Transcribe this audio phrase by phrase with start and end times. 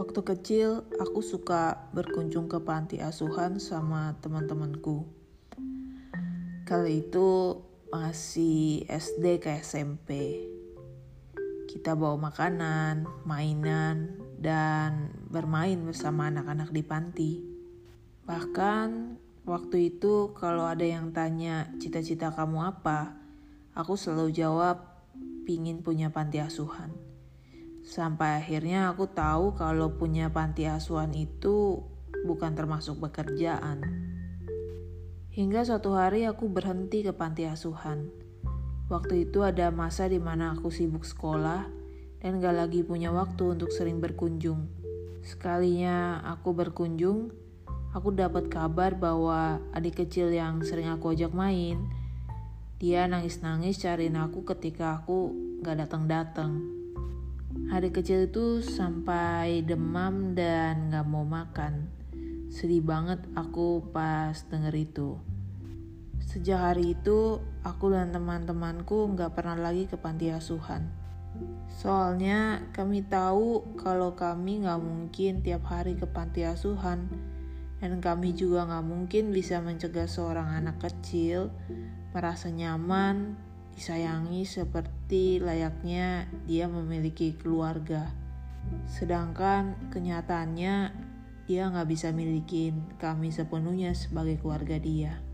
[0.00, 5.04] Waktu kecil, aku suka berkunjung ke panti asuhan sama teman-temanku.
[6.64, 7.60] Kali itu
[7.92, 10.40] masih SD ke SMP.
[11.68, 17.32] Kita bawa makanan, mainan, dan bermain bersama anak-anak di panti.
[18.24, 23.20] Bahkan waktu itu kalau ada yang tanya cita-cita kamu apa,
[23.76, 24.80] aku selalu jawab
[25.44, 27.09] pingin punya panti asuhan.
[27.90, 31.82] Sampai akhirnya aku tahu kalau punya panti asuhan itu
[32.22, 33.82] bukan termasuk pekerjaan.
[35.34, 38.06] Hingga suatu hari aku berhenti ke panti asuhan.
[38.86, 41.66] Waktu itu ada masa di mana aku sibuk sekolah
[42.22, 44.70] dan gak lagi punya waktu untuk sering berkunjung.
[45.26, 47.34] Sekalinya aku berkunjung,
[47.90, 51.90] aku dapat kabar bahwa adik kecil yang sering aku ajak main,
[52.78, 55.34] dia nangis-nangis cariin aku ketika aku
[55.66, 56.79] gak datang-datang.
[57.70, 61.86] Hari kecil itu sampai demam dan gak mau makan.
[62.50, 65.14] Sedih banget aku pas denger itu.
[66.18, 70.90] Sejak hari itu, aku dan teman-temanku gak pernah lagi ke panti asuhan.
[71.70, 77.06] Soalnya kami tahu kalau kami gak mungkin tiap hari ke panti asuhan.
[77.78, 81.54] Dan kami juga gak mungkin bisa mencegah seorang anak kecil
[82.10, 83.38] merasa nyaman
[83.80, 88.12] disayangi seperti layaknya dia memiliki keluarga.
[88.84, 90.92] Sedangkan kenyataannya
[91.48, 95.24] dia nggak bisa milikin kami sepenuhnya sebagai keluarga dia.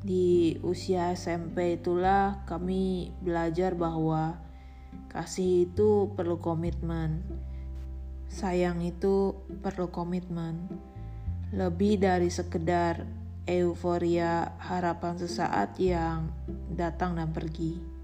[0.00, 4.40] Di usia SMP itulah kami belajar bahwa
[5.12, 7.20] kasih itu perlu komitmen.
[8.32, 10.72] Sayang itu perlu komitmen.
[11.52, 13.04] Lebih dari sekedar
[13.46, 16.28] euforia harapan sesaat yang
[16.74, 17.95] datang dan pergi.